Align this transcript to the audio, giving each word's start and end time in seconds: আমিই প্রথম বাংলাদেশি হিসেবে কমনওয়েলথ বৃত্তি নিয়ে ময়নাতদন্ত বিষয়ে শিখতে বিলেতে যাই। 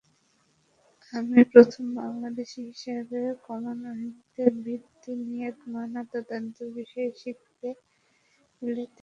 আমিই 1.13 1.45
প্রথম 1.51 1.85
বাংলাদেশি 1.99 2.59
হিসেবে 2.69 3.19
কমনওয়েলথ 3.45 4.17
বৃত্তি 4.59 5.11
নিয়ে 5.23 5.47
ময়নাতদন্ত 5.67 6.57
বিষয়ে 6.77 7.09
শিখতে 7.21 7.67
বিলেতে 8.61 8.87
যাই। 8.87 8.99